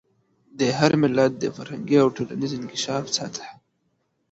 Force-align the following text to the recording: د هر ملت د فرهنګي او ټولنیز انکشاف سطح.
د 0.59 0.61
هر 0.77 0.91
ملت 1.01 1.31
د 1.37 1.45
فرهنګي 1.55 1.97
او 2.03 2.09
ټولنیز 2.15 2.51
انکشاف 2.59 3.03
سطح. 3.17 3.47